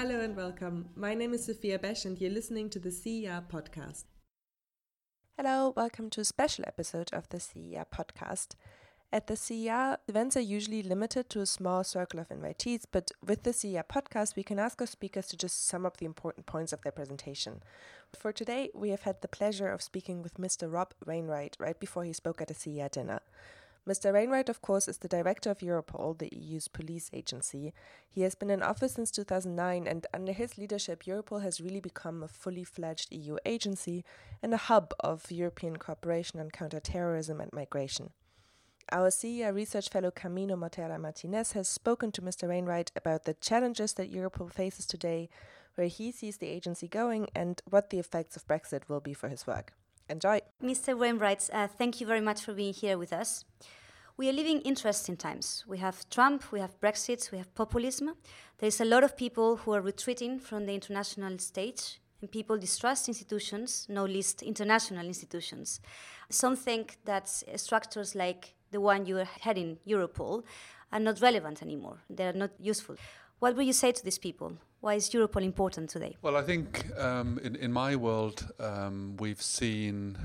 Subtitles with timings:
[0.00, 0.88] Hello and welcome.
[0.96, 4.04] My name is Sophia Besch, and you're listening to the CER podcast.
[5.36, 8.54] Hello, welcome to a special episode of the CER podcast.
[9.12, 13.42] At the CER, events are usually limited to a small circle of invitees, but with
[13.42, 16.72] the CER podcast, we can ask our speakers to just sum up the important points
[16.72, 17.62] of their presentation.
[18.18, 20.72] For today, we have had the pleasure of speaking with Mr.
[20.72, 23.20] Rob Wainwright right before he spoke at a CER dinner.
[23.88, 24.12] Mr.
[24.12, 27.72] Wainwright, of course, is the director of Europol, the EU's police agency.
[28.08, 32.22] He has been in office since 2009, and under his leadership, Europol has really become
[32.22, 34.04] a fully fledged EU agency
[34.42, 38.10] and a hub of European cooperation on counterterrorism and migration.
[38.92, 42.48] Our CER research fellow Camino Mortera Martinez has spoken to Mr.
[42.48, 45.30] Wainwright about the challenges that Europol faces today,
[45.76, 49.28] where he sees the agency going, and what the effects of Brexit will be for
[49.28, 49.72] his work.
[50.10, 50.40] Enjoy.
[50.60, 50.98] Mr.
[50.98, 53.44] Wainwright, uh, thank you very much for being here with us.
[54.16, 55.64] We are living interesting times.
[55.68, 58.14] We have Trump, we have Brexit, we have populism.
[58.58, 62.58] There is a lot of people who are retreating from the international stage, and people
[62.58, 65.80] distrust institutions, no least international institutions.
[66.28, 70.42] Some think that structures like the one you are heading, Europol,
[70.92, 71.98] are not relevant anymore.
[72.10, 72.96] They are not useful.
[73.40, 74.58] What will you say to these people?
[74.80, 76.14] Why is Europol important today?
[76.20, 80.18] Well, I think um, in, in my world, um, we've seen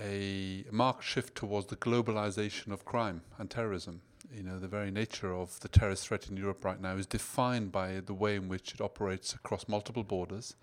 [0.00, 4.02] a marked shift towards the globalization of crime and terrorism.
[4.32, 7.72] You know, the very nature of the terrorist threat in Europe right now is defined
[7.72, 10.54] by the way in which it operates across multiple borders,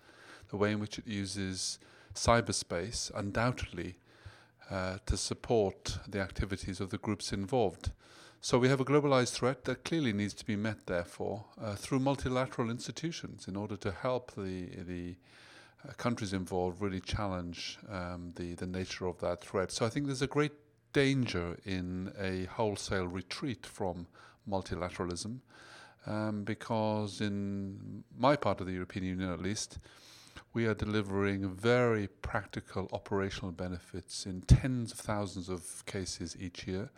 [0.48, 1.78] the way in which it uses
[2.14, 3.96] cyberspace, undoubtedly,
[4.70, 7.90] uh, to support the activities of the groups involved.
[8.44, 12.00] So we have a globalized threat that clearly needs to be met, therefore, uh, through
[12.00, 15.14] multilateral institutions in order to help the the
[15.88, 19.70] uh, countries involved really challenge um, the the nature of that threat.
[19.70, 20.54] So I think there's a great
[20.92, 24.08] danger in a wholesale retreat from
[24.50, 25.38] multilateralism,
[26.08, 29.78] um, because in my part of the European Union, at least,
[30.52, 36.90] we are delivering very practical operational benefits in tens of thousands of cases each year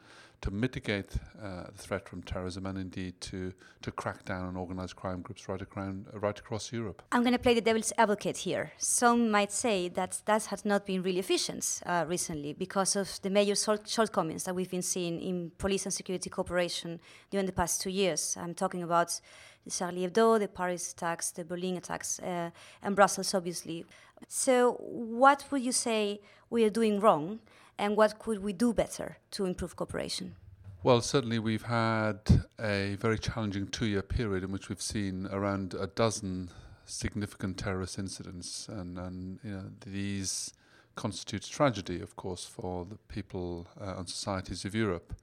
[0.45, 3.51] to mitigate uh, the threat from terrorism and indeed to,
[3.81, 7.03] to crack down on organized crime groups right, around, right across Europe.
[7.13, 8.73] I'm going to play the devil's advocate here.
[8.77, 13.31] Some might say that that has not been really efficient uh, recently because of the
[13.31, 17.01] major shortcomings that we've been seeing in police and security cooperation
[17.31, 18.37] during the past two years.
[18.39, 19.19] I'm talking about
[19.65, 22.51] the Charlie Hebdo, the Paris attacks, the Berlin attacks, uh,
[22.83, 23.87] and Brussels, obviously.
[24.29, 27.41] So, what would you say we are doing wrong?
[27.79, 30.37] And what could we do better to improve cooperation?
[30.83, 32.19] Well, certainly we've had
[32.61, 36.51] a very challenging two year period in which we've seen around a dozen
[36.85, 40.53] significant terrorist incidents, and, and you know, these
[40.95, 45.15] constitute tragedy, of course, for the people uh, and societies of Europe.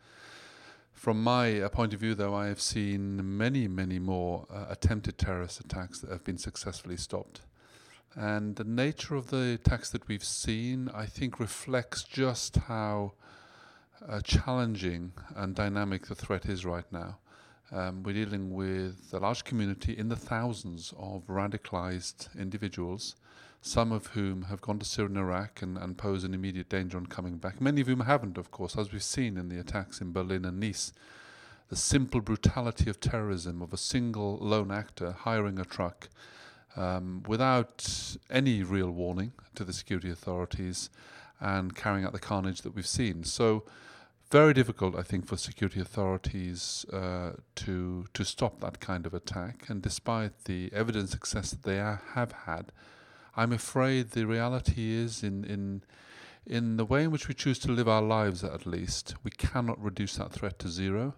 [0.94, 5.18] From my uh, point of view, though, I have seen many, many more uh, attempted
[5.18, 7.42] terrorist attacks that have been successfully stopped.
[8.16, 13.14] And the nature of the text that we've seen, I think, reflects just how
[14.08, 17.20] uh, challenging and dynamic the threat is right now.
[17.72, 23.16] Um, we're dealing with a large community in the thousands of radicalized individuals,
[23.62, 26.98] some of whom have gone to Syria and Iraq and, and pose an immediate danger
[26.98, 27.62] on coming back.
[27.62, 30.60] Many of whom haven't, of course, as we've seen in the attacks in Berlin and
[30.60, 30.92] Nice.
[31.70, 36.10] The simple brutality of terrorism of a single lone actor hiring a truck
[36.76, 40.90] um, without any real warning to the security authorities
[41.40, 43.24] and carrying out the carnage that we've seen.
[43.24, 43.64] So,
[44.30, 49.66] very difficult, I think, for security authorities uh, to to stop that kind of attack.
[49.68, 52.72] And despite the evident success that they are, have had,
[53.36, 55.84] I'm afraid the reality is in in
[56.46, 59.82] in the way in which we choose to live our lives, at least, we cannot
[59.82, 61.16] reduce that threat to zero.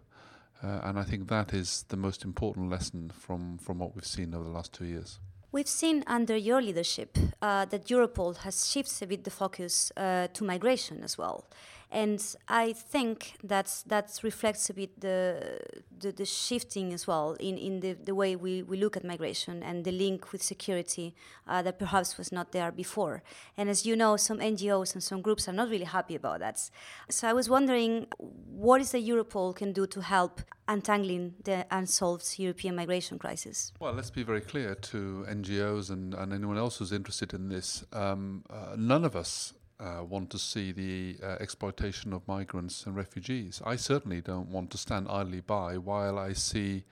[0.61, 4.33] Uh, and I think that is the most important lesson from, from what we've seen
[4.33, 5.19] over the last two years.
[5.53, 10.25] We've seen under your leadership uh, that Europol has shifted a bit the focus uh,
[10.33, 11.45] to migration as well.
[11.93, 15.59] And I think that that reflects a bit the,
[15.99, 19.61] the, the, shifting as well in, in the, the way we, we look at migration
[19.61, 21.13] and the link with security
[21.47, 23.21] uh, that perhaps was not there before.
[23.57, 26.67] And as you know, some NGOs and some groups are not really happy about that.
[27.09, 32.39] So I was wondering what is the Europol can do to help untangling the unsolved
[32.39, 33.71] European migration crisis?
[33.79, 37.85] Well, let's be very clear to NGOs and, and anyone else who's interested in this.
[37.93, 39.53] Um, uh, none of us
[39.83, 43.61] uh, want to see the uh, exploitation of migrants and refugees.
[43.65, 46.85] I certainly don't want to stand idly by while I see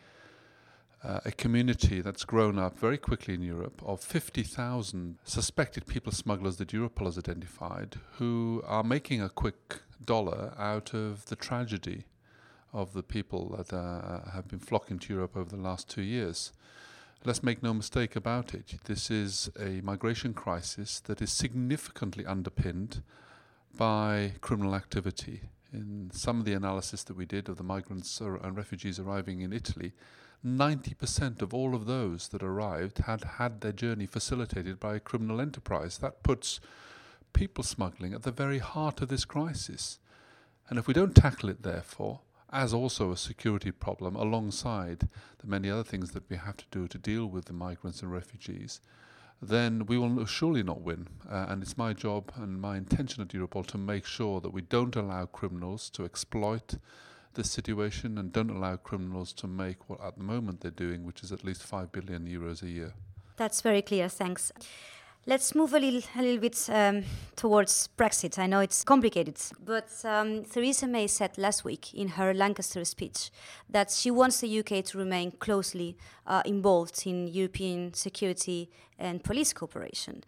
[1.04, 6.58] uh, a community that's grown up very quickly in Europe of 50,000 suspected people smugglers
[6.58, 12.06] that Europol has identified who are making a quick dollar out of the tragedy
[12.74, 16.54] of the people that uh, have been flocking to Europe over the last two years.
[17.24, 18.80] Let's make no mistake about it.
[18.86, 23.04] This is a migration crisis that is significantly underpinned
[23.78, 25.42] by criminal activity.
[25.72, 29.54] In some of the analysis that we did of the migrants and refugees arriving in
[29.54, 29.94] Italy,
[30.44, 35.40] 90% of all of those that arrived had had their journey facilitated by a criminal
[35.40, 36.00] enterprise.
[36.00, 36.60] That puts
[37.34, 40.00] people smuggling at the very heart of this crisis.
[40.70, 42.22] And if we don't tackle it, therefore,
[42.52, 45.08] as also a security problem alongside
[45.40, 48.12] the many other things that we have to do to deal with the migrants and
[48.12, 48.82] refugees,
[49.42, 51.08] then we will surely not win.
[51.30, 54.62] Uh, and it's my job and my intention at Europol to make sure that we
[54.62, 56.76] don't allow criminals to exploit
[57.34, 61.24] this situation and don't allow criminals to make what at the moment they're doing, which
[61.24, 62.94] is at least 5 billion euros a year.
[63.38, 64.52] That's very clear, thanks.
[65.28, 67.04] Let's move a little, a little bit um,
[67.36, 68.40] towards Brexit.
[68.40, 73.30] I know it's complicated, but um, Theresa May said last week in her Lancaster speech
[73.70, 75.96] that she wants the UK to remain closely
[76.26, 80.24] uh, involved in European security and police cooperation.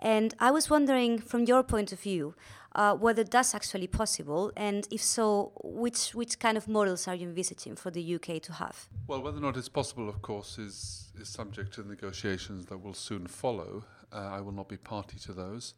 [0.00, 2.34] And I was wondering, from your point of view,
[2.74, 7.28] uh, whether that's actually possible, and if so, which which kind of models are you
[7.28, 8.88] envisaging for the UK to have?
[9.06, 12.94] Well, whether or not it's possible, of course, is is subject to negotiations that will
[12.94, 13.84] soon follow.
[14.12, 15.74] Uh, I will not be party to those.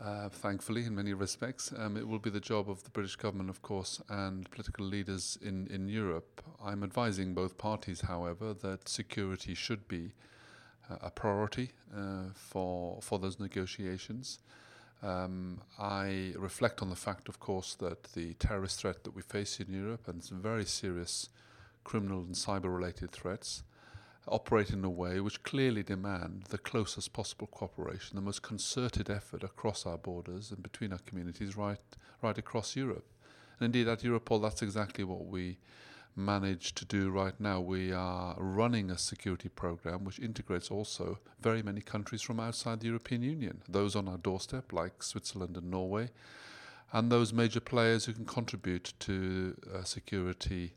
[0.00, 3.48] Uh, thankfully, in many respects, um, it will be the job of the British government,
[3.48, 6.42] of course, and political leaders in, in Europe.
[6.62, 10.12] I'm advising both parties, however, that security should be
[10.90, 14.40] uh, a priority uh, for for those negotiations.
[15.02, 19.60] Um, I reflect on the fact, of course, that the terrorist threat that we face
[19.60, 21.28] in Europe and some very serious
[21.84, 23.62] criminal and cyber related threats
[24.26, 29.42] operate in a way which clearly demand the closest possible cooperation, the most concerted effort
[29.42, 31.78] across our borders and between our communities right,
[32.22, 33.06] right across Europe.
[33.58, 35.58] And indeed, at Europol, that's exactly what we
[36.16, 37.60] manage to do right now.
[37.60, 42.86] We are running a security program which integrates also very many countries from outside the
[42.86, 46.10] European Union, those on our doorstep, like Switzerland and Norway,
[46.92, 50.74] and those major players who can contribute to uh, security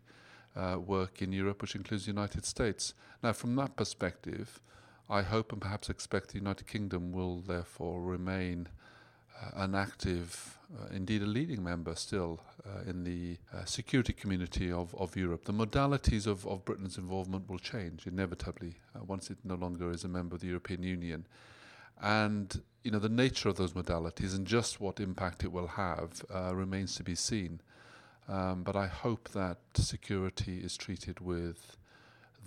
[0.58, 2.94] uh, work in Europe, which includes the United States.
[3.22, 4.60] Now, from that perspective,
[5.10, 8.68] I hope and perhaps expect the United Kingdom will therefore remain
[9.42, 14.72] uh, an active, uh, indeed a leading member still uh, in the uh, security community
[14.72, 15.46] of, of Europe.
[15.46, 20.04] The modalities of, of Britain's involvement will change inevitably uh, once it no longer is
[20.04, 21.28] a member of the European Union.
[22.02, 26.24] And you know the nature of those modalities and just what impact it will have
[26.54, 27.60] remains to be seen.
[28.28, 31.78] Um, but I hope that security is treated with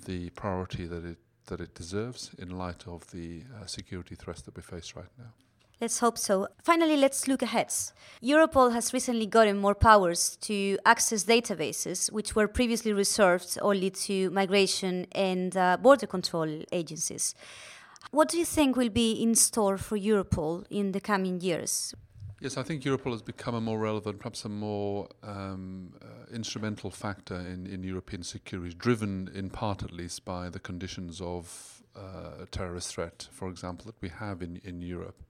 [0.04, 4.56] the priority that it that it deserves in light of the uh, security threats that
[4.56, 5.32] we face right now.
[5.80, 6.46] Let's hope so.
[6.62, 7.72] Finally, let's look ahead.
[8.22, 14.30] Europol has recently gotten more powers to access databases which were previously reserved only to
[14.30, 17.34] migration and uh, border control agencies.
[18.10, 21.94] What do you think will be in store for Europol in the coming years?
[22.40, 26.90] Yes, I think Europol has become a more relevant, perhaps a more um, uh, instrumental
[26.90, 32.42] factor in, in European security, driven in part at least by the conditions of uh,
[32.42, 35.22] a terrorist threat, for example, that we have in, in Europe.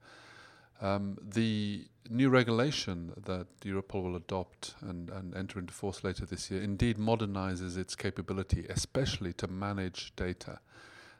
[0.81, 6.49] Um, the new regulation that Europol will adopt and, and enter into force later this
[6.49, 10.59] year indeed modernizes its capability, especially to manage data.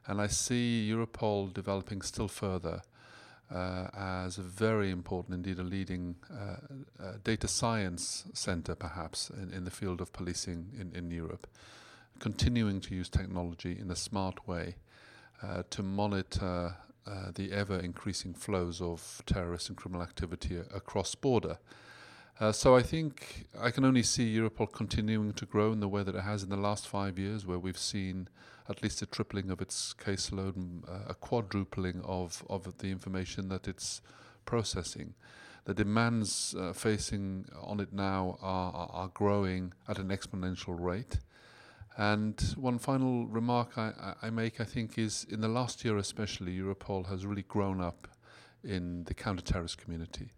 [0.08, 2.82] And I see Europol developing still further
[3.54, 3.88] uh,
[4.26, 6.56] as a very important, indeed a leading uh,
[7.04, 11.48] uh, data science center, perhaps, in, in the field of policing in, in Europe,
[12.20, 14.76] continuing to use technology in a smart way
[15.44, 16.76] uh, to monitor
[17.08, 21.58] uh, the ever increasing flows of terrorist and criminal activity across border.
[22.42, 26.02] Uh, so I think I can only see Europol continuing to grow in the way
[26.02, 28.30] that it has in the last five years, where we've seen
[28.68, 30.56] at least a tripling of its caseload,
[30.90, 34.02] uh, a quadrupling of, of the information that it's
[34.44, 35.14] processing.
[35.66, 41.20] The demands uh, facing on it now are, are, are, growing at an exponential rate.
[41.96, 46.58] And one final remark I, I make, I think, is in the last year especially,
[46.58, 48.08] Europol has really grown up
[48.64, 50.32] in the counter-terrorist community.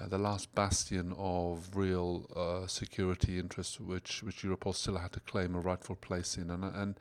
[0.00, 5.20] Uh, the last bastion of real uh, security interests, which which Europol still had to
[5.20, 6.98] claim a rightful place in, and and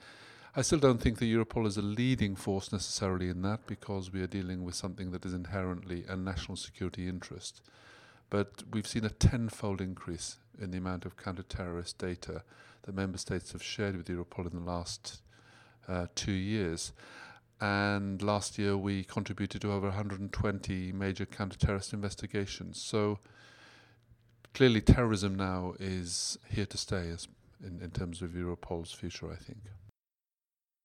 [0.56, 4.22] I still don't think that Europol is a leading force necessarily in that because we
[4.22, 7.62] are dealing with something that is inherently a national security interest.
[8.30, 12.44] But we've seen a tenfold increase in the amount of counter-terrorist data
[12.84, 15.22] that member states have shared with Europol in the last
[15.88, 16.92] uh, two years.
[17.62, 22.82] And last year we contributed to over 120 major counter-terrorist investigations.
[22.82, 23.20] So
[24.54, 27.28] clearly terrorism now is here to stay as
[27.64, 29.60] in, in terms of Europol's future, I think.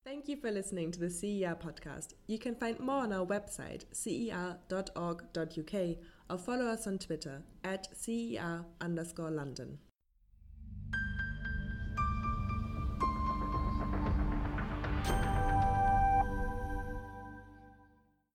[0.05, 2.13] Thank you for listening to the CER podcast.
[2.27, 5.97] You can find more on our website, cer.org.uk,
[6.29, 9.79] or follow us on Twitter at CER underscore London.